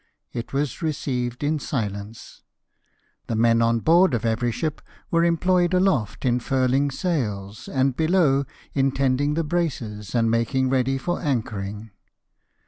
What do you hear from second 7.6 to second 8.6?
and below